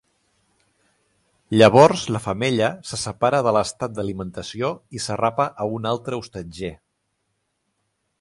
[1.61, 6.73] Llavors la femella se separa de l'estat d'alimentació i s'arrapa a un altre hostatger.